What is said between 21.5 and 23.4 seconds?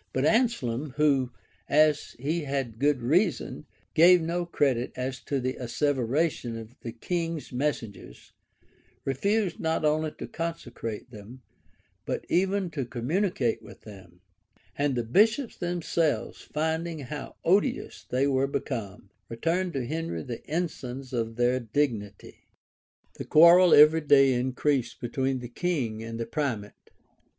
dignity. The